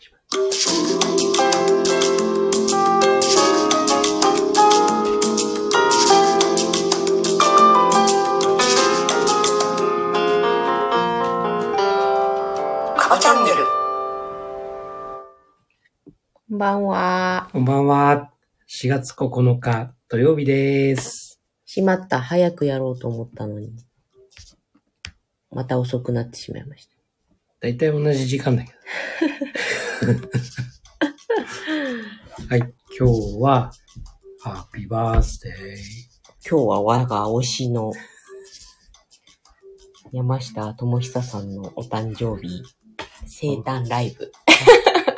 [0.00, 0.08] カ
[13.10, 13.56] バチャンネル。
[16.48, 17.50] こんばんは。
[17.52, 18.32] こんばんは。
[18.70, 21.42] 4月9日土曜日です。
[21.66, 22.22] しまった。
[22.22, 23.76] 早くやろうと思ったのに。
[25.50, 26.96] また遅くなってしまいました。
[27.60, 29.49] だいたい同じ時間だけど。
[30.00, 30.06] は
[32.56, 32.60] い。
[32.98, 33.70] 今日は、
[34.40, 35.52] ハッピーバースデー。
[36.48, 37.92] 今日は我が推しの
[40.10, 42.62] 山下智久さんのお誕生日、
[43.26, 44.32] 生誕ライブ。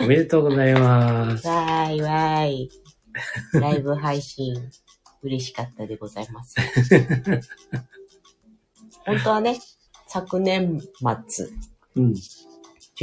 [0.01, 1.47] おめでとうございます。
[1.47, 2.69] わーいわーい。
[3.55, 4.69] ライブ配信、
[5.23, 6.57] 嬉しかったでございます。
[9.07, 9.61] 本当はね、
[10.09, 10.83] 昨年
[11.29, 11.49] 末、
[11.95, 12.17] うん。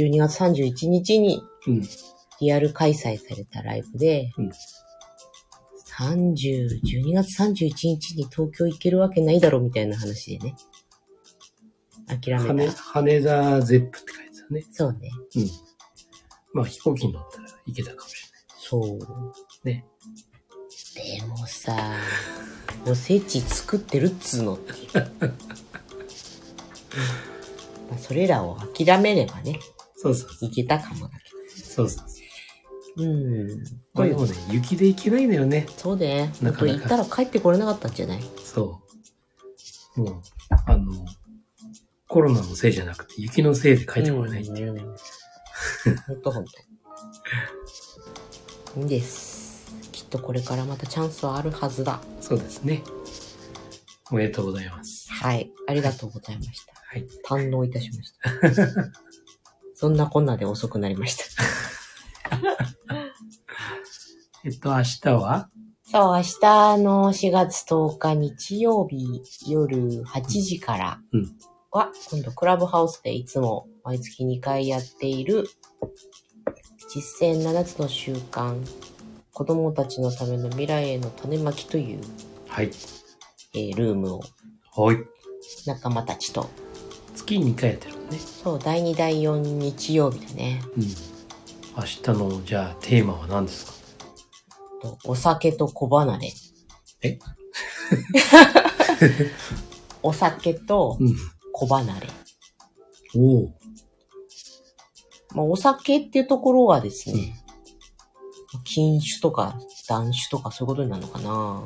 [0.06, 1.82] 12月31日にうん。
[2.40, 4.50] リアル開催されたライブで、うん
[6.00, 10.54] 30、12月31日に東京行けるわけないだろみたいな話でね。
[12.06, 12.72] 諦羽めた。
[12.72, 14.66] 羽田ゼップって書いてたね。
[14.72, 15.10] そうね。
[15.36, 15.50] うん。
[16.54, 18.82] まあ飛行機に乗ったら行けたかもしそう。
[19.64, 19.82] れない。
[19.82, 19.84] ね。
[21.20, 21.76] でもさ、
[22.86, 24.74] おせち作ってるっつうの って
[27.98, 29.60] それらを諦めればね、
[30.02, 30.48] そうそうそう。
[30.48, 32.16] いけたかもだけそうそうそ
[33.02, 33.04] う。
[33.04, 33.04] ど。
[33.04, 33.64] うん。
[33.94, 35.66] これでもね、雪で行けないんだよね。
[35.76, 36.32] そうね。
[36.40, 38.22] なかなか行ったら帰ってこれなかったんじゃない？
[38.42, 38.80] そ
[39.96, 40.00] う。
[40.00, 40.22] もう、
[40.66, 40.92] あの、
[42.08, 44.82] コロナのせいじゃなくて、雪のせいで帰ってこれないっていうね。
[46.06, 46.50] ほんとほんと。
[48.76, 49.66] いいんです。
[49.92, 52.00] きっとこれからまたチャンスはあるはずだ。
[52.20, 52.82] そうですね。
[54.10, 55.12] おめでとうございます。
[55.12, 55.50] はい。
[55.68, 56.72] ありがとうございました。
[56.74, 57.06] はい。
[57.24, 58.30] 堪能いたしました。
[59.80, 61.24] そんなこんなで遅くなりました。
[64.44, 65.48] えっと、明日は？
[65.90, 66.38] そう、明日
[66.76, 71.34] の4月10日日曜日夜8時からうん
[71.70, 75.48] は、今度クラブハウスでいつも毎月2回やっている
[76.92, 78.60] 実践7つの習慣
[79.32, 82.02] 子供たちのための未来への種まきという、
[82.48, 82.70] はい。
[83.54, 84.20] えールームを
[84.76, 84.98] はい。
[85.66, 86.50] 仲間たちと、
[87.30, 88.18] 月に2回やってるもんね。
[88.18, 90.60] そう、第2第4日曜日だね。
[90.76, 90.82] うん。
[90.82, 90.88] 明
[91.84, 93.72] 日の、じゃあ、テーマは何ですか？
[94.82, 96.32] とお酒と小離れ。
[97.02, 97.18] え？
[100.02, 101.14] お酒とうん。
[101.52, 102.08] 小離れ。
[103.16, 103.52] おお。
[105.34, 107.36] まあ、お酒っていうところはですね、
[108.64, 109.56] 禁酒とか
[109.88, 111.62] 断酒とかそういうことになるのかな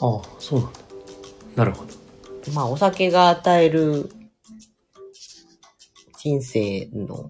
[0.00, 0.78] ああ、そうなんだ。
[1.54, 1.92] なるほど。
[2.52, 4.10] まあ、お酒が与える
[6.26, 7.28] 人生の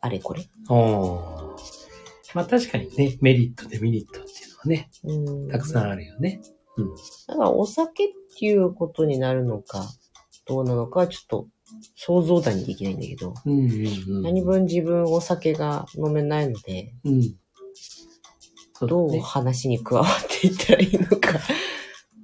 [0.00, 0.42] あれこれ。
[0.68, 1.56] ああ。
[2.34, 5.48] まあ確かにね、メリット、デメリットっていうのはね、うん。
[5.48, 6.40] たくさんあるよね。
[6.76, 6.88] うん。
[7.28, 9.86] だからお酒っていうことになるのか、
[10.46, 11.48] どうなのかはちょっと
[11.94, 14.22] 想像だにできないんだけど、うんうんうん。
[14.22, 17.22] 何分自分お酒が飲めないので、うん。
[18.72, 19.20] そうだどうね。
[19.20, 21.38] 話に加わっていったらいいのか、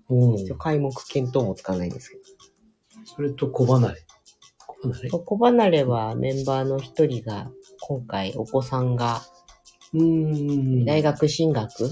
[0.08, 2.22] おちょ開目見当もつかないんですけど。
[3.04, 4.05] それと小離れ。
[4.82, 7.50] 小離れ小離れはメンバーの一人が、
[7.80, 9.22] 今回お子さんが
[9.92, 10.84] うーん。
[10.84, 11.88] 大学進学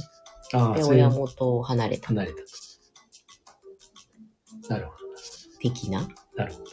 [0.75, 2.45] で親元を離れた離れたと。
[4.69, 4.93] なるほ
[5.61, 6.01] 的な？
[6.03, 6.09] ど。
[6.37, 6.65] なるほど。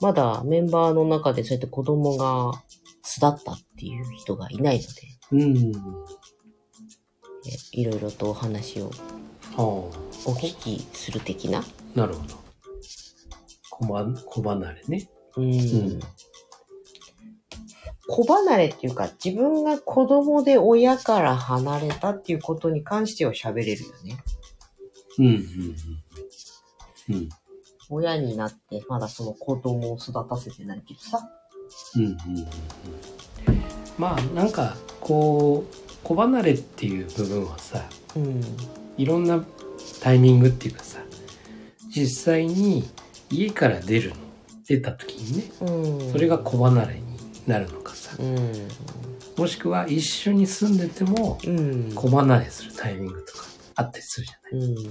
[0.00, 2.52] まだメンバーの中でそうやって子供が
[3.02, 4.90] 巣立ったっていう人がいないので、
[5.32, 5.72] うん。
[7.46, 8.90] えいろいろとお話を
[9.56, 9.90] あお
[10.40, 11.60] 聞きする的な？
[11.60, 12.41] あ、なるほど。
[13.72, 15.08] 小ま小離れね。
[15.36, 15.50] うん。
[15.50, 16.00] ん
[18.06, 24.18] 子離れっていうか、自分が子供で親から離れたっていうことに関しては喋れるよね。
[25.18, 25.34] うん、うん、
[27.08, 27.14] うん。
[27.14, 27.28] うん、
[27.88, 31.30] 親になって、まだその子供を育たせてないけどさ。
[31.96, 32.16] うん、うんうん。
[33.96, 38.40] まあ、なんか、こう、子離れっていう部分はさ、うん。
[38.98, 39.42] いろんな
[40.02, 40.98] タイミングっていうかさ、
[41.94, 42.84] 実際に
[43.32, 44.16] 家から出るの、
[44.68, 46.12] 出た時にね、うん。
[46.12, 47.02] それが子離れに
[47.46, 48.68] なるのかさ、うん。
[49.36, 51.92] もしくは一緒に住んでてもうん。
[51.94, 54.68] 子離れするタイミングとかあったりするじゃない？
[54.68, 54.90] うん。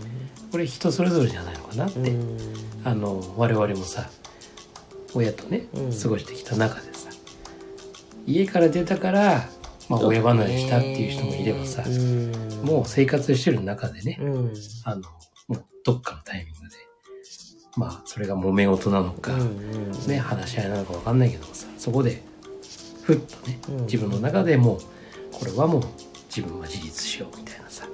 [0.51, 2.37] これ人それぞれじゃないのかなって、うん。
[2.83, 4.09] あの我々もさ
[5.13, 7.09] 親とねうん過ごしてきた中でさ、
[8.25, 9.47] 家から出たから、
[9.87, 12.31] まあ、親離れしたっていう人もいればさ、うん。
[12.63, 14.53] もう生活してる中でね、うん。
[14.85, 15.01] あの
[15.47, 16.50] もうどっかのタイミングで
[17.77, 19.91] まあそれが揉め事なのか、うん。
[20.07, 22.21] ね話し合いなのか分かんないけどもさそこで
[23.03, 24.79] ふっとね、うん自分の中でもう、
[25.31, 25.83] これはもう
[26.27, 27.85] 自分は自立しようみたいなさ、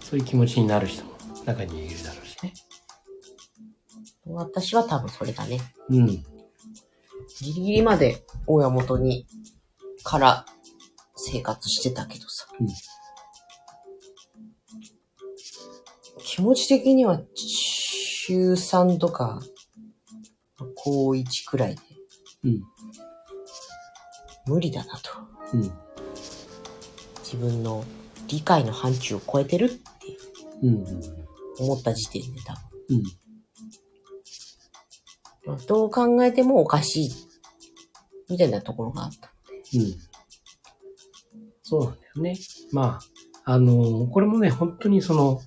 [0.00, 1.12] そういう気持ちになる人も
[1.46, 2.52] 中にはいるだろうしね。
[4.26, 5.60] うん、私は多分それだね。
[5.88, 6.06] うん。
[6.06, 6.22] ギ
[7.40, 9.26] リギリまで親元に、
[10.02, 10.46] から
[11.16, 12.46] 生活してたけどさ。
[12.60, 12.68] うん
[16.20, 17.20] 気持ち的には
[18.28, 19.40] 中3とか、
[20.76, 21.80] 高1くらいで
[22.44, 22.62] うん。
[24.46, 25.12] 無理だなと。
[25.54, 25.72] うん。
[27.24, 27.82] 自分の
[28.26, 29.80] 理解の範疇を超えてるって
[30.62, 30.84] うん。
[31.58, 32.54] 思った時点で多
[32.90, 32.94] う
[35.52, 35.56] ん。
[35.56, 35.66] 分。
[35.66, 37.10] どう考えてもおかしい。
[38.28, 39.32] みたいなところがあった。
[39.74, 39.94] うん。
[41.62, 42.36] そうなんだよね。
[42.72, 42.98] ま
[43.46, 45.40] あ、あのこれもね、本当にその、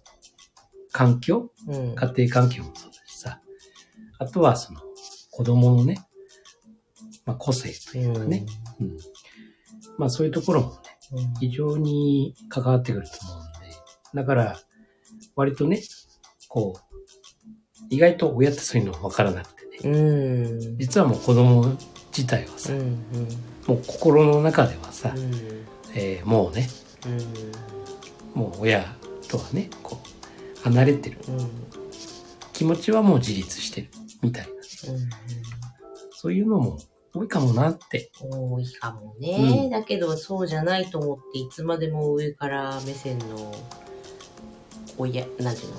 [0.91, 1.95] 環境うん。
[1.95, 3.41] 家庭環境もそうだしさ。
[4.19, 4.81] あとはその、
[5.31, 6.05] 子供のね、
[7.25, 8.45] まあ個性というかね。
[8.79, 8.97] うん。
[9.97, 10.75] まあそういうところもね、
[11.13, 11.33] うん。
[11.39, 13.75] 非常に関わってくると思うんで。
[14.13, 14.59] だから、
[15.35, 15.81] 割とね、
[16.47, 16.97] こう、
[17.89, 19.91] 意外と親ってそういうの分からなくてね。
[19.91, 20.77] うん。
[20.77, 21.77] 実はもう子供
[22.15, 22.79] 自体はさ、うん。
[22.79, 22.95] うん。
[23.67, 25.31] もう心の中ではさ、うん。
[25.94, 26.69] えーもうね、
[28.33, 28.85] もう親
[29.27, 30.07] とはね、こう、
[30.63, 31.17] 離れてる。
[31.27, 31.49] うん。
[32.53, 33.89] 気持ちはもう自立してる。
[34.21, 34.49] みたいな。
[36.11, 36.79] そういうのも
[37.13, 38.11] 多いかもなって。
[38.19, 43.53] 多いかもね、うんだけどそうじゃないと思っていつまでも上から目線の
[44.97, 45.77] 親なんていうの？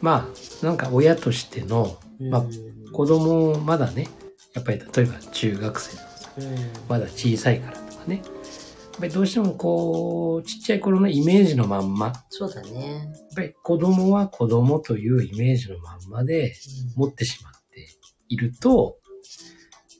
[0.00, 0.28] ま
[0.62, 2.44] あ、なんか親としての、うんまあ
[2.92, 4.08] 子供まだね、
[4.54, 6.44] やっぱり例えば中学生でもさ、うん
[6.88, 8.22] まだ小さいからとかね。
[8.96, 16.54] やっぱりどうしてもこう、ちっちゃい頃のイメージのまんま、やっそうだね、ぱり子供は子供というイメージのまんまで
[16.96, 17.88] 持ってしまって
[18.28, 18.96] いると、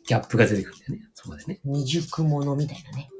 [0.08, 1.60] ギャップが出てくるんだよね、そこでね。
[1.64, 3.10] 未熟者みたいなね、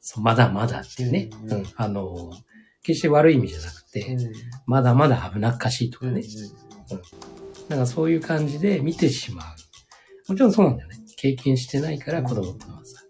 [0.00, 1.30] そうまだまだっていうね。
[1.44, 1.66] うんうん。
[1.76, 2.30] あの、
[2.82, 4.16] 決して悪い意味じゃなくて、
[4.66, 6.22] まだまだ危なっかしいとかね。
[7.68, 9.46] なんかそういう感じで見てしまう。
[10.28, 10.98] もちろんそうなんだよね。
[11.16, 13.02] 経験してないから子供ってのはさ、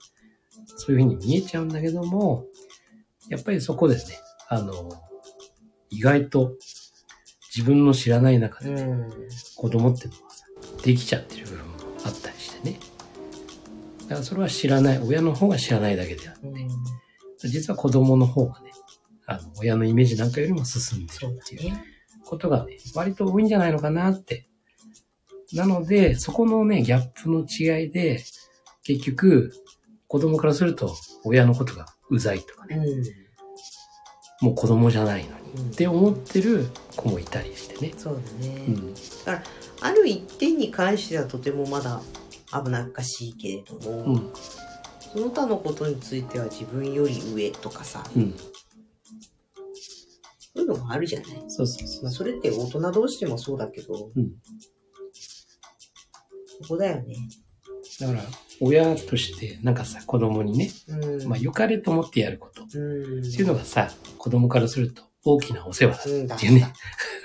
[0.76, 2.46] そういうふうに見えちゃうんだけども、
[3.28, 4.02] やっぱりそこでね、
[4.48, 4.90] あの、
[5.90, 6.52] 意外と
[7.54, 8.86] 自分の知らない中で
[9.56, 10.46] 子供ってのはさ、
[10.82, 11.74] できちゃってる部分も
[12.04, 12.78] あったりしてね。
[14.02, 16.68] だからそれは知らない、親の方が知らないだけであって、うん
[17.44, 18.72] 実は子供の方がね、
[19.26, 21.84] あの、親のイメージなんかよりも進んでそうだるっていうね
[22.24, 24.48] ことがね、割と多いんじゃないのかなって。
[25.52, 28.24] なので、そこのね、ギャップの違いで、
[28.82, 29.52] 結局、
[30.16, 32.78] 子供からすると、親のことがうざいとかね、
[34.40, 37.92] もう子供じゃないのに、うんって思ってる子もいたりしてね。
[37.98, 38.94] そうだね、うん。
[39.82, 42.00] ある一点に関してはとてもまだ
[42.50, 44.32] 危なっかしいけれども、うん。
[45.12, 48.34] その他のことについては自分より上とかさ、うん。
[48.38, 48.44] そ
[50.54, 54.12] ういうのもあるじゃないそうそうそまあ、それって大人同士でもそうだけど、う。
[54.16, 54.32] うん。
[56.62, 57.16] そこだよね。
[58.00, 58.22] だから、
[58.60, 61.28] 親として、なんかさ、子供にね、うん。
[61.28, 63.22] まあ、良かれと思ってやること、っうん。
[63.22, 66.72] ていうのがさ、子供からすると大きなお世話だっていうね、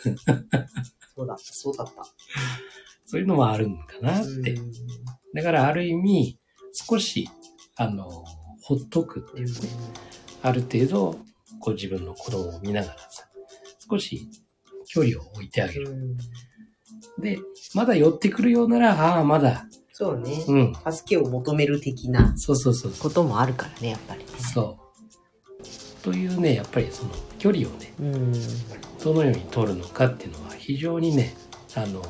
[1.16, 1.94] そうだった、そうだった。
[3.06, 4.54] そういうのもあるのかなって。
[4.54, 4.72] うん
[5.34, 6.38] だから、ある意味、
[6.74, 7.30] 少し、
[7.78, 8.26] あの、
[8.64, 9.70] ほっとくっていうかね、
[10.42, 11.20] ある程度、
[11.62, 13.30] こう自分の子供を見ながらさ、
[13.90, 14.28] 少し
[14.88, 15.90] 距離を置いてあげる。
[15.90, 16.18] うん
[17.18, 17.40] で、
[17.74, 20.44] まだ寄ってくるようなら、ああ、まだ、そうね。
[20.48, 20.74] うん。
[20.92, 22.94] 助けを求める的なそうそうそう。
[22.94, 24.26] こともあるからね、やっぱりね。
[24.54, 26.04] そう。
[26.04, 28.34] というね、やっぱりその距離をね、うん。
[29.04, 31.36] どのように取るのかっていうのは非常にね、
[31.76, 32.02] あの、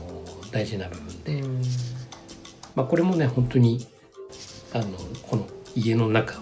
[0.51, 1.61] 大事な部分で、うん
[2.73, 3.85] まあこれもね、本当に、
[4.73, 4.85] あの、
[5.23, 5.45] この
[5.75, 6.41] 家の中を、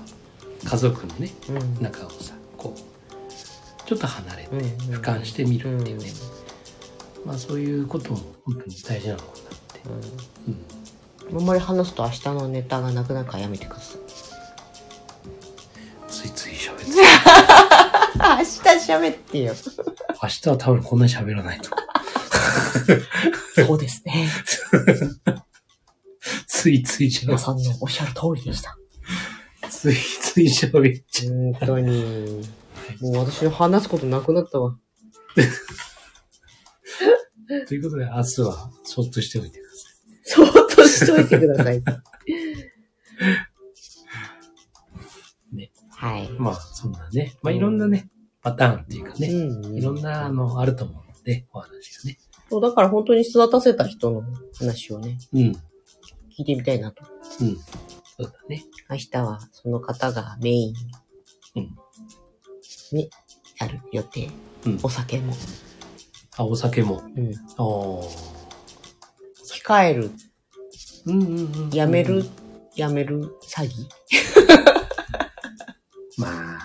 [0.64, 4.60] 家族のね、うん中をさ、こう、ちょっと離れて、うん
[4.96, 6.12] 俯瞰してみるっていうね、
[7.26, 9.34] まあそういうことも本当に大事なのかなっ
[9.74, 9.82] て。
[10.48, 10.79] うん。
[11.32, 14.00] あんまり話すと明日のネタがなくなるからやめてください。
[16.08, 16.86] ついつい喋って。
[18.20, 18.60] 明日
[18.92, 19.54] 喋ってよ。
[20.22, 21.70] 明日は多分こんなに喋らないと。
[23.66, 24.28] そうですね。
[26.48, 28.78] ついつい喋皆さんのおっしゃる通りでした。
[29.70, 31.34] ついつい喋っちゃう。
[31.34, 32.42] 本当に。
[33.02, 34.76] もう私の話すことなくなったわ。
[37.68, 39.69] ということで、明日はそっとしておいてくださそーっと
[40.90, 41.82] しといてください。
[45.54, 45.72] ね。
[45.90, 46.30] はいい。。
[46.32, 47.36] まあ、そんなね。
[47.42, 48.10] まあ、いろんなね、
[48.42, 52.18] パターンっていうかね、うんいろんな、あの、あると思うので、お話がね。
[52.50, 54.24] そう、だから本当に育たせた人の
[54.58, 55.42] 話をね、うん。
[55.42, 57.04] 聞いてみたいなと。
[57.42, 57.58] うん。
[57.58, 57.64] そ
[58.20, 58.64] うだね。
[58.90, 60.76] 明日はその方がメイン
[61.56, 61.76] うん。
[62.92, 63.10] に
[63.60, 64.30] やる予定。
[64.66, 65.34] うんお酒も。
[66.38, 67.04] あ、お酒も。
[67.16, 67.34] うん。
[67.34, 68.40] ああ。
[69.46, 70.12] 控える、
[71.06, 71.70] うんうんうん。
[71.72, 72.26] やめる、
[72.76, 73.36] やめる？
[73.44, 73.88] 詐欺？
[76.18, 76.60] まあ。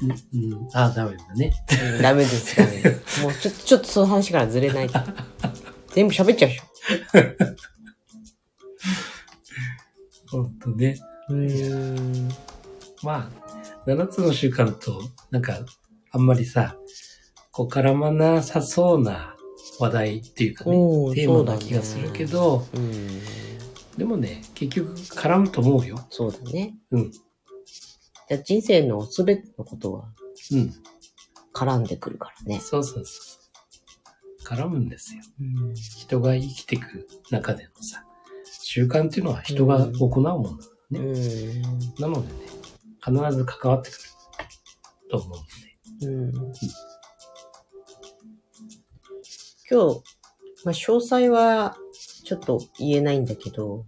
[0.00, 0.68] うん、うん。
[0.74, 1.52] あ、ダメだね。
[1.94, 2.82] うんダメです、ダメ。
[3.22, 4.98] もうちょっと、ちょっとその話からずれないと。
[5.94, 6.64] 全部喋っちゃうでしょ。
[10.30, 10.98] ほんとね。
[11.30, 12.28] うーん。
[13.02, 13.30] ま
[13.86, 15.58] あ、7つの習慣と、なんか、
[16.10, 16.76] あんまりさ、
[17.50, 19.34] こう絡まなさそうな
[19.78, 23.20] 話題っていうかね、うんテーマな気がするけど、うん。
[23.96, 25.98] でもね、結局絡むと思うよ。
[26.10, 26.74] そうだね。
[26.90, 27.10] うん。
[27.10, 30.08] じゃあ人生のすべてのことは
[30.52, 30.74] うん。
[31.54, 32.60] 絡んでくるからね。
[32.60, 33.38] そうそうそ
[34.42, 34.44] う。
[34.44, 35.22] 絡むんですよ。
[35.40, 35.74] うん。
[35.74, 38.04] 人が生きていく中でのさ、
[38.62, 41.06] 習慣っていうのは人が行うものだからね。
[41.06, 41.62] うん。
[42.00, 42.38] なのでね、
[43.04, 44.00] 必ず関わってくる
[45.10, 45.48] と思うので。
[46.06, 46.52] うん
[49.70, 50.02] 今日、
[50.64, 51.76] まあ、詳細は
[52.24, 53.86] ちょっと言えないんだけど、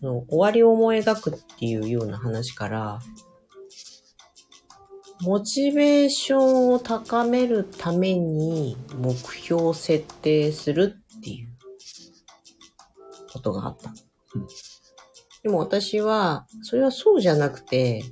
[0.00, 2.98] その終わりを思い描くっていうような話から、
[5.22, 11.48] モチベーションを高めるために目標を設定するっていう
[13.32, 13.90] ことがあった。
[14.34, 14.46] うん
[15.46, 18.02] でも私は、それはそうじゃなくて、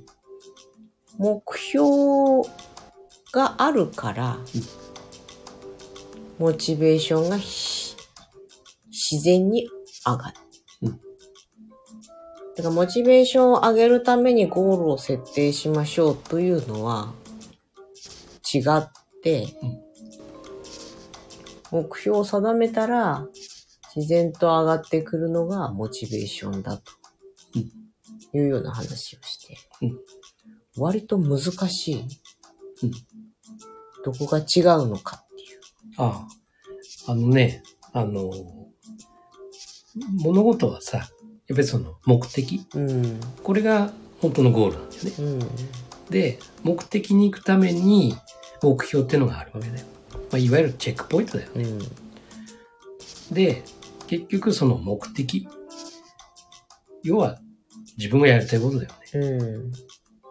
[1.17, 2.47] 目標
[3.33, 4.37] があるから、
[6.37, 7.95] モチベーションがひ
[9.11, 9.67] 自然に
[10.05, 10.35] 上がる。
[10.83, 10.91] うん。
[10.91, 17.13] だからモチベーションを上げるためにゴールを設定しましょうというのは
[18.53, 18.89] 違っ
[19.21, 19.47] て、
[21.71, 23.25] 目標を定めたら
[23.95, 26.91] 自然と上がってくるのがモチベーションだと
[27.55, 27.71] うん。
[28.33, 29.99] いうような話をして、うん。
[30.77, 31.39] 割と難
[31.69, 32.07] しい、
[32.83, 32.91] うん。
[34.03, 35.24] どこが違うのか。
[35.97, 36.27] あ
[37.07, 38.31] あ、あのね、あの、
[40.17, 41.07] 物事はさ、やっ
[41.49, 43.19] ぱりその目的、うん。
[43.43, 45.13] これが本当のゴールなんだよね。
[45.19, 46.11] うん。
[46.11, 48.15] で、目的に行くために
[48.61, 49.85] 目標っていうのがあるわけだよ。
[50.13, 51.63] まあ、いわゆるチェックポイントだよね。
[51.63, 53.33] うん。
[53.33, 53.63] で、
[54.07, 55.47] 結局その目的。
[57.03, 57.39] 要は
[57.97, 59.19] 自分がやりたいことだよね。
[59.19, 59.71] うん。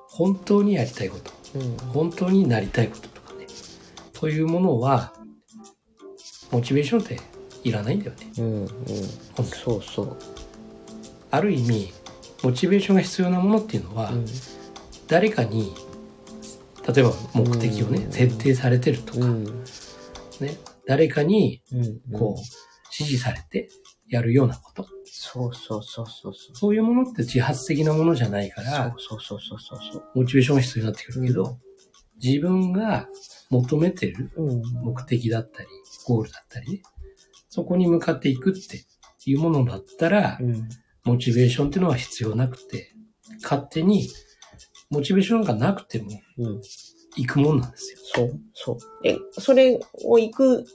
[0.09, 1.33] 本当にやりたいこと。
[1.59, 1.77] うん。
[1.93, 3.47] 本当になりたいこととかね。
[4.13, 5.14] というものは、
[6.55, 7.19] モチベーションって
[7.65, 8.33] いらないんだよね。
[8.39, 8.45] うん。
[8.45, 8.69] うん。
[9.45, 10.17] そうそう。
[11.33, 11.93] ある意味、
[12.45, 14.27] モチベーションが必要なものっていうのは、うん。
[15.09, 15.75] 誰かに、
[16.87, 19.45] 例えば目的をね、うん設定されてるとか、うん。
[20.41, 20.57] ね、
[20.87, 22.01] 誰かに、うん。
[22.17, 22.41] こう、
[22.97, 23.69] 指示されて
[24.09, 24.87] やるようなこと。
[25.07, 26.57] そうそうそうそうそう。
[26.57, 30.05] そういうものって自発的なものじゃないから、そうそうそうそうそう。
[30.15, 31.59] モチベーションが必要になってくるけど、
[32.23, 33.09] 自分が
[33.51, 34.63] 求めてるうん。
[34.85, 35.69] 目的だったり、
[36.05, 36.83] ゴールだったりね、
[37.49, 38.85] そこに向かっていくって
[39.27, 40.69] いうものだったら、うん。
[41.05, 42.95] モチベーションっていうのは必要なくて、
[43.43, 44.09] 勝手に、
[44.91, 46.61] モチベーションがなくてもうん。
[47.17, 47.99] 行くもんなんですよ。
[48.03, 49.03] そう、そう。
[49.03, 50.67] で、それを行く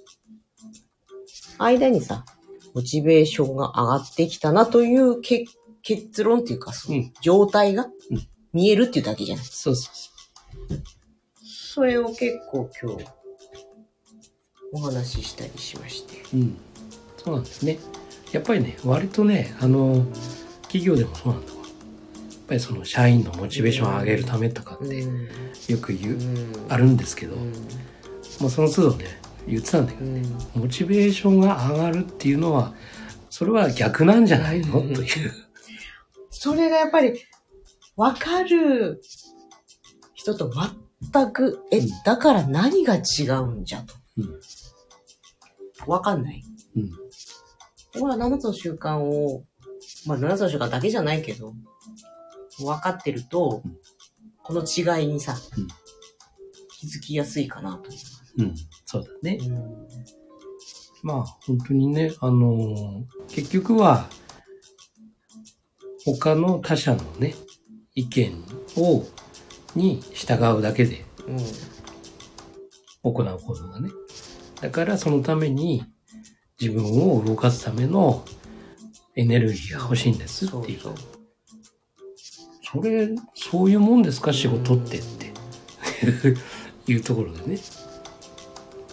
[1.57, 2.25] 間にさ、
[2.73, 5.45] モチベーションが上がってきたなというけ
[5.81, 9.45] 結論っていうか、そのうん状態がうん見えるっていうだけじゃない。
[9.45, 10.09] そうそうそ
[11.45, 13.05] それを結構今日、
[14.71, 16.21] お話ししたりしまして。
[16.33, 16.37] う。
[16.37, 16.57] うん。
[17.17, 17.79] そうなんですね。
[18.31, 20.05] やっぱりね、割とね、あの、
[20.63, 21.59] 企業でもそうなんだわ。
[21.59, 21.67] やっ
[22.47, 25.27] ぱりその社員のモチベーションを上げるためとかってん。
[25.67, 27.51] よく言う、うんあるんですけど、うん。
[28.39, 29.05] まあその都度ね、
[29.47, 30.37] 言ってたんだけど、うん。
[30.55, 32.73] モチベーションが上がるっていうのは、
[33.29, 34.79] それは逆なんじゃないの？
[34.79, 35.31] うんという。
[36.29, 37.21] それがやっぱり、
[37.95, 39.01] わかる
[40.13, 40.51] 人と
[41.01, 43.95] 全く、えうん、だから何が違うんじゃと。
[44.17, 44.39] うん
[45.87, 46.43] わかんない。
[46.75, 46.91] うん
[47.91, 49.43] これは7つの習慣を、
[50.05, 51.53] まあ7つの習慣だけじゃないけど、
[52.59, 53.77] 分かってると、うん
[54.43, 55.67] この違いにさ、うん
[56.79, 57.89] 気づきやすいかなと
[58.37, 58.55] うん、
[58.85, 59.37] そうだね。
[59.41, 59.87] 思う。
[61.03, 64.07] まあ、本当にね、あのー結局は、
[66.05, 67.35] 他の他者のね、
[67.95, 68.43] 意見
[68.77, 69.03] を、
[69.75, 71.05] に従うだけで。
[73.03, 73.89] 行う行動がね。
[74.61, 75.85] だからそのために
[76.59, 78.25] 自分を動かすための
[79.15, 80.79] エネルギーが欲しいんですっていう。
[80.79, 80.95] そう
[82.71, 84.31] それ、そういうもんですか？
[84.31, 85.33] 仕事ってって
[86.91, 87.59] いうところでね。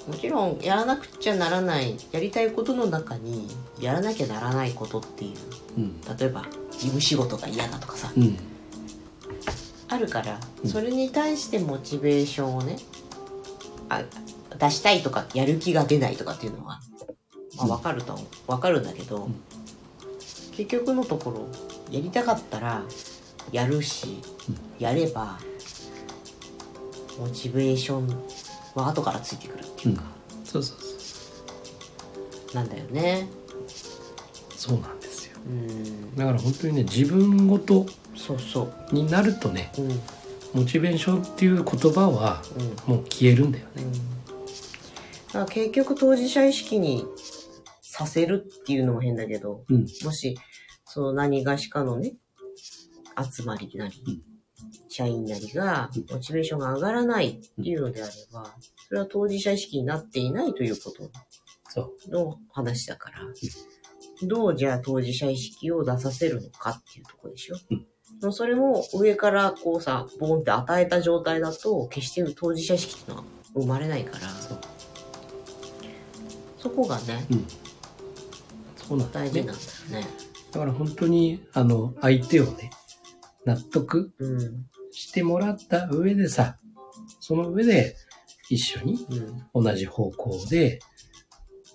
[0.09, 3.49] もちろんやらなくちゃならないやりたいことの中に
[3.81, 5.35] やらなきゃならないことってい
[5.77, 6.01] ううん。
[6.17, 8.39] 例えば事務仕事が嫌だとかさうん。
[9.89, 12.79] あるからうんそれに対してモチベーションをね
[13.89, 14.03] あ
[14.59, 16.81] 出したいとかやる気が出ないとかっていうのは、
[17.57, 19.35] まあ、分かるとは分かるんだけど、ん。
[20.57, 21.49] 結局のところ
[21.91, 22.83] やりたかったら
[23.53, 24.23] やるし、
[24.79, 25.39] やれば
[27.19, 28.09] モチベーション
[28.75, 30.03] は後からついてくるっていうか、
[30.45, 30.87] そうそうそ
[32.53, 32.57] う。
[32.57, 33.29] なんだよね。
[34.57, 35.39] そうなんですよ。
[35.47, 36.17] うん。
[36.17, 37.87] だから本当にね、自分ごと
[38.17, 38.95] そうそう。
[38.95, 39.91] になるとね、うん。
[39.91, 40.01] うん
[40.57, 42.43] モチベーションっていう言葉は
[42.87, 43.83] もう消えるんだよね。
[43.83, 44.16] うん
[45.45, 47.05] 結局当事者意識に
[47.83, 49.87] させるっていうのも変だけど、うん。
[50.05, 50.39] もし、
[50.85, 52.15] その何がしかのね、
[53.35, 54.37] 集まりなり、うん
[54.89, 58.57] 社員なりが、モチベーションが上がらないっていうのであれば、
[58.89, 61.11] それは当事者意識になっていないということ。
[62.09, 63.19] の話だから、
[64.23, 67.57] どうじゃあ当事者意識を出させるのかっていうところでしょ。
[67.71, 67.87] うん
[68.33, 74.29] それも上からこうさ、ボーンって与えた状態だと、決して当事者意識っていうのは生まれないから、
[76.67, 77.47] そこがね、うん。
[78.77, 79.47] そうなん大事なん。
[79.47, 79.59] だよ
[80.03, 80.09] ね。
[80.51, 82.71] だから本当に、あの、相手をね、
[83.45, 84.67] 納得うん。
[84.91, 86.59] してもらった上でさ、
[87.21, 87.95] その上で
[88.49, 89.07] 一緒に
[89.55, 89.65] うん。
[89.65, 90.81] 同じ方向で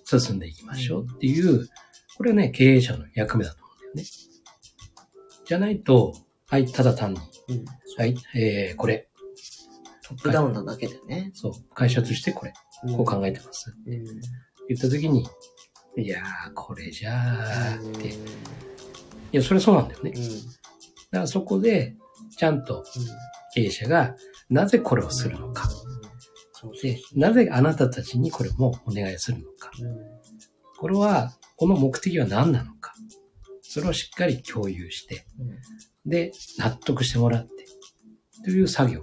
[0.04, 1.68] 進んでいきましょうっていう、
[2.18, 4.04] これはね、経営者の役目だと思うんだよね。
[5.46, 6.14] じゃないと、
[6.48, 7.64] はい、ただ単に、うん。
[7.96, 9.08] はい、えー、これ、
[10.02, 11.30] トップダウンなだけだよね。
[11.32, 12.52] そう、会社としてこれ、
[12.94, 13.74] こう考えてます。
[13.86, 14.20] うん。
[14.68, 15.26] 言った時に、
[15.96, 18.08] いやー、これじゃあうんって。
[18.08, 18.14] い
[19.32, 20.12] や、それそうなんだよね。
[20.14, 20.22] うん。
[20.22, 21.96] だからそこで、
[22.36, 22.84] ちゃんと
[23.54, 24.16] 経営者が、
[24.48, 25.68] なぜこれをするのか。
[26.82, 29.70] で、なぜあなたたちにこれもお願いするのか。
[29.80, 29.96] うん。
[30.78, 32.94] これは、この目的は何なのか。
[33.62, 35.48] それをしっかり共有して、うん
[36.04, 37.50] で、納得してもらって、
[38.44, 39.00] という作業。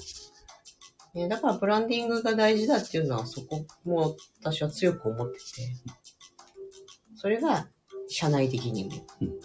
[1.19, 5.43] ね、だからブランディングが大事だっていうのはそこも私は強く思ってて、
[7.15, 7.67] それが
[8.08, 8.91] 社内的にも、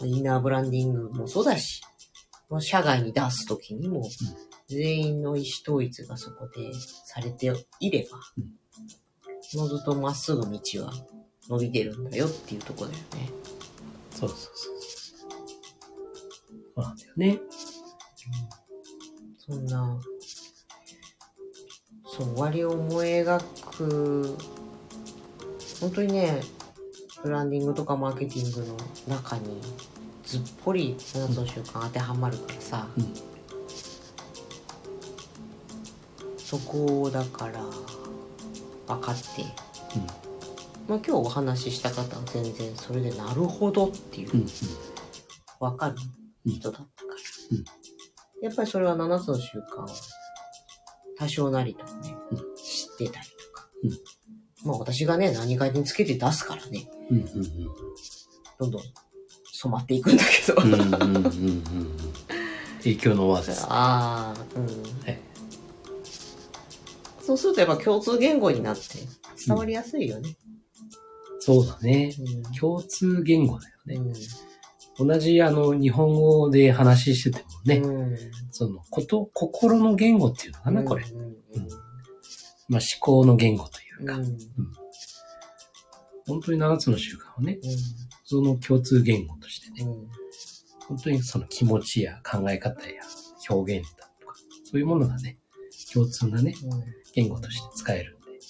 [0.05, 1.83] インナーブランディングもそうだし、
[2.49, 4.09] もう社外に出すときにも、
[4.69, 6.73] 全員の意思統一がそこで
[7.05, 8.19] されていれば、
[9.55, 10.93] のずとまっすぐ道は
[11.49, 13.31] 伸びてるんだよっていうところだよね。
[14.11, 14.75] そうそうそう。
[16.77, 17.41] そうなんだよね。
[19.39, 20.01] そんな、
[22.16, 23.40] そう、終わりを思い描
[23.77, 24.37] く、
[25.81, 26.40] 本当にね、
[27.24, 28.77] ブランディングとかマーケティングの
[29.16, 29.61] 中に、
[30.22, 33.14] ずっぽり7つの習慣当てはまるからさ、うん
[36.38, 37.64] そこをだから、
[38.87, 40.07] 分かって、うん。
[40.87, 44.40] まあ今日お話しした方は全然それでなるほどっていううん。
[44.42, 44.46] うん。
[45.59, 45.96] 分かる
[46.46, 47.16] 人だったから。
[47.50, 47.64] うん
[48.44, 49.88] やっぱりそれは7つの習慣を
[51.18, 53.68] 多少なりともね、うん知ってたりとか。
[53.83, 53.90] うん
[54.64, 57.16] まあ私がね、何かにつけて出すからね、うん。
[57.18, 57.24] うん。
[58.59, 58.83] どんどん
[59.53, 60.62] 染まっていくんだけど。
[60.62, 60.72] うん。
[60.72, 60.81] うん。
[60.81, 60.94] うん。
[60.94, 61.27] うん。
[61.27, 61.64] うん。
[62.79, 63.64] 影響の輪です。
[63.68, 64.66] ああ、うん。
[64.66, 64.70] は
[65.11, 65.20] い
[67.20, 68.83] そうするとやっぱ共通言語になって
[69.46, 70.37] 伝わりやすいよね。
[71.40, 72.14] そうだね。
[72.18, 73.94] うん共通言語だよね。
[73.96, 74.14] うん
[74.96, 78.16] 同じあの日本語で話しててもね、うん
[78.57, 81.05] そのこと、心の言語っていうのかな、これ。
[81.05, 81.35] うんうん。
[82.69, 84.23] まあ思考の言語というか、うん。
[84.23, 84.38] うん。
[86.25, 87.59] 本当に7つの習慣をね、
[88.25, 90.09] その共通言語としてね、うん。
[90.87, 93.03] 本当にその気持ちや考え方や
[93.51, 95.37] 表現だとか、そういうものがね、
[95.93, 96.85] 共通なね、うん。
[97.12, 98.40] 言語として使えるんで。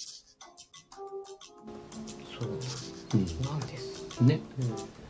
[2.39, 2.49] そう。
[2.51, 4.23] うなんです。
[4.23, 4.27] ん。
[4.27, 5.04] ね、うん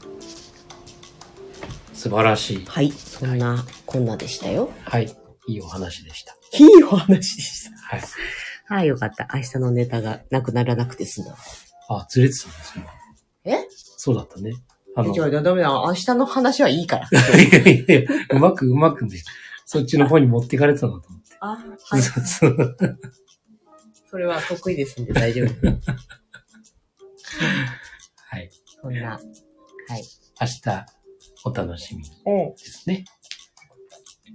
[1.93, 2.65] 素晴らしい。
[2.65, 4.71] はい、そんな、こんなでしたよ。
[4.83, 5.15] はい。
[5.47, 6.35] いいお話でした。
[6.57, 7.77] いいお話でした。
[7.77, 8.01] はい。
[8.67, 9.27] はい、よかった。
[9.33, 11.35] 明日のネタがなくならなくて済んだ。
[11.87, 12.85] あ、ずれてたんですね。
[13.45, 13.67] え？
[13.97, 14.53] そうだったね。
[14.95, 15.69] あの、え違う、ダメだ。
[15.69, 17.07] 明日の話はいいから。
[17.11, 17.15] い
[17.51, 19.21] やいやいやうまくうまくね、
[19.65, 21.35] そっちの方に持ってかれてたんだと思って。
[21.41, 21.47] あ、
[21.89, 22.01] はい。
[22.01, 22.99] そうそう
[24.09, 25.49] それは得意ですんで大丈夫。
[28.17, 28.49] はい。
[28.81, 29.09] そんな。
[29.09, 30.03] はい。
[30.41, 30.85] 明日、
[31.45, 32.03] お楽しみ。
[32.03, 33.05] ですね。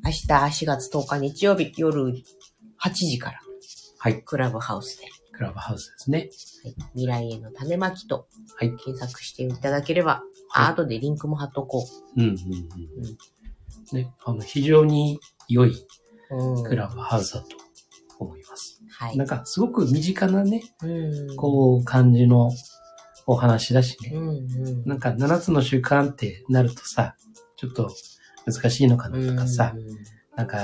[0.04, 2.04] 明日4月10日日曜日夜
[2.80, 3.40] 8時から
[3.98, 4.22] はい。
[4.22, 6.30] クラブハウスで、クラブハウスですね。
[6.64, 10.22] はい、未来への種まきとはい検索していただければ、
[10.54, 11.84] あ後でリンクも貼っとこ
[12.16, 12.36] うんうんうん。
[13.92, 15.18] ね、あの、非常に
[15.48, 15.74] 良い
[16.30, 16.64] うん。
[16.64, 17.48] クラブハウスだと
[18.20, 18.80] 思います。
[18.88, 19.16] はい。
[19.16, 21.36] なんか、すごく身近なね、うん。
[21.36, 22.52] こう、感じの
[23.30, 24.10] お話だしね。
[24.12, 24.84] うんうん。
[24.84, 27.14] なんか、7つの習慣ってなるとさ、
[27.54, 27.94] ちょっと
[28.44, 29.72] 難しいのかなとかさ、
[30.34, 30.58] なんか、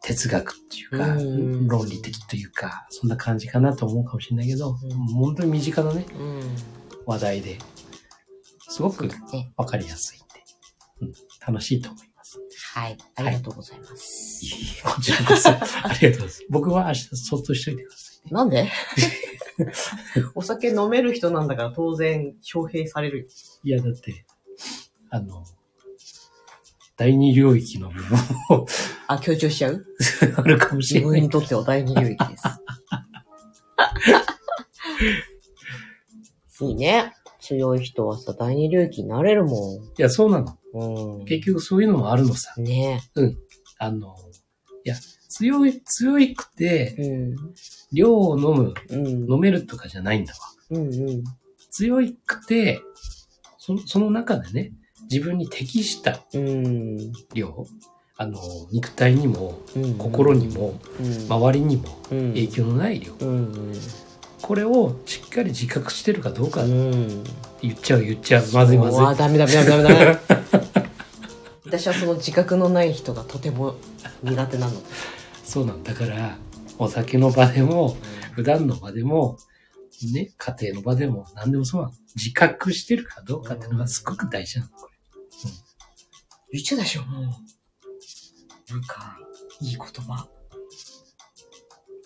[0.00, 6.36] 哲学っていうか、うん論理的というか、そんな感じかなと思うかもしれないけど、うん本当に身近なね、うん。
[6.36, 6.56] うん。
[7.06, 7.58] 話題で、
[8.68, 9.52] すごくね。
[9.56, 10.34] わかりやすいんで、
[11.00, 11.12] うん、
[11.44, 12.38] 楽しいと思います。
[12.72, 12.98] はい。
[13.16, 14.46] ありがとうございます。
[14.46, 16.46] いえいえこちらこそ、 ありがとうございます。
[16.50, 18.13] 僕は明日そっとしといてくださいね。
[18.30, 18.70] なんで？
[20.34, 23.26] お酒飲める人なんだから当然招聘されるよ。
[23.62, 24.24] いや、だって、
[25.10, 25.44] あの、
[26.96, 28.18] 第二領域の部分
[28.50, 28.66] も
[29.08, 29.84] あ、強調しちゃう？
[30.36, 31.30] あるかもし自れない分に。
[31.30, 32.44] とっては第二領域です。
[36.64, 37.12] いいね。
[37.40, 40.56] 強い人はさ、第二領域になれるもいや、そうなの。
[40.74, 41.18] ん。
[41.18, 41.24] うん。
[41.26, 42.54] 結局そういうのもあるのさ。
[42.58, 43.02] ね
[43.78, 44.14] あの、
[44.84, 44.94] いや、
[45.36, 47.36] 強い、強いくて、うん。
[47.92, 49.32] 量を飲む、うん。
[49.32, 50.38] 飲めるとかじゃないんだわ。
[50.70, 51.24] うんうん。
[51.72, 52.80] 強いくて、
[53.58, 54.72] そその中でね、
[55.10, 57.12] 自分に適したうん。
[57.34, 57.66] 量、
[58.16, 58.38] あの、
[58.70, 59.94] 肉体にも、うん。
[59.94, 63.12] 心にも、うん、周りにもうん影響のない量。
[63.14, 63.72] うん。
[64.40, 67.24] これをしっかり自覚してるかどうかうん。
[67.60, 68.44] 言っちゃう言っちゃう。
[68.52, 69.04] まずいまずい。
[69.04, 70.18] あ、ダメダメダメダメダメ。
[71.66, 73.74] 私はその自覚のない人がとても
[74.22, 74.80] 苦手なの。
[75.44, 76.38] そうなんだから、
[76.78, 77.96] お酒の場でも、
[78.32, 79.38] 普段の場でも、
[80.12, 81.94] ね、家庭の場でも、何でもそうなの。
[82.16, 84.70] 自覚してるかどうかっていうのがすごく大事なの。
[84.72, 84.94] これ
[86.52, 87.24] 言っちゃうでしょ、もう。
[88.72, 89.18] なんか、
[89.60, 90.28] いい言葉。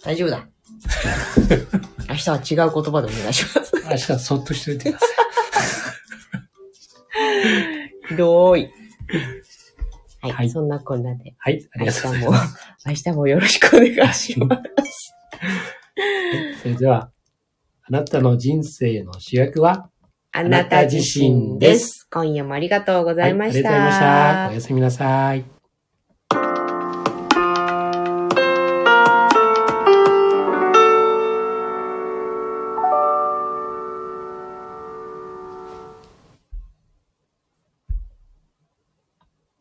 [0.03, 0.49] 大丈夫だ。
[2.09, 3.73] 明日は違う言葉でお願いします。
[3.77, 5.09] 明日はそっとしておいてください。
[8.09, 8.78] ひどい。
[10.21, 11.35] はい、はいそんなこんなで。
[11.39, 15.15] はい、あり明がとうござ日もいます。、明日もよろしくお願いします。
[16.63, 17.11] それでは、
[17.85, 19.91] あなたの人生の主役は？
[20.33, 22.07] あなた自身です。
[22.11, 23.71] 今夜もありがとうございました。
[23.71, 24.49] はいありがとうございました。
[24.51, 25.58] おやすみなさい。